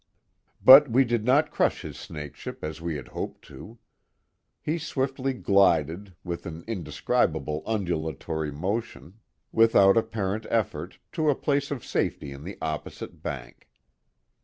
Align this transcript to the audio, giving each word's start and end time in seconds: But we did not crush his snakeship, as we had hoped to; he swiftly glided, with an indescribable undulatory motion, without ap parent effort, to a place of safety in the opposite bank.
But 0.65 0.89
we 0.89 1.05
did 1.05 1.23
not 1.25 1.51
crush 1.51 1.83
his 1.83 1.95
snakeship, 1.95 2.63
as 2.63 2.81
we 2.81 2.95
had 2.95 3.09
hoped 3.09 3.43
to; 3.49 3.77
he 4.59 4.79
swiftly 4.79 5.31
glided, 5.31 6.15
with 6.23 6.47
an 6.47 6.63
indescribable 6.65 7.61
undulatory 7.67 8.51
motion, 8.51 9.19
without 9.51 9.97
ap 9.99 10.09
parent 10.09 10.47
effort, 10.49 10.97
to 11.11 11.29
a 11.29 11.35
place 11.35 11.69
of 11.69 11.85
safety 11.85 12.31
in 12.31 12.43
the 12.43 12.57
opposite 12.63 13.21
bank. 13.21 13.69